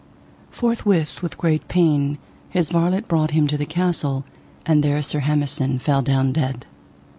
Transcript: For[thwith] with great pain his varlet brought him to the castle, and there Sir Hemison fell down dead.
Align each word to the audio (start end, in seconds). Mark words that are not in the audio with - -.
For[thwith] 0.51 0.83
with 1.21 1.37
great 1.37 1.67
pain 1.67 2.17
his 2.49 2.71
varlet 2.71 3.07
brought 3.07 3.29
him 3.37 3.45
to 3.45 3.55
the 3.55 3.67
castle, 3.67 4.25
and 4.65 4.81
there 4.83 5.03
Sir 5.03 5.19
Hemison 5.19 5.77
fell 5.79 6.01
down 6.01 6.31
dead. 6.33 6.65